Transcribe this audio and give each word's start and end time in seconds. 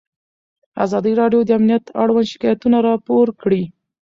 ازادي 0.85 1.13
راډیو 1.21 1.41
د 1.45 1.49
امنیت 1.57 1.85
اړوند 2.01 2.27
شکایتونه 2.33 2.77
راپور 2.87 3.25
کړي. 3.41 3.63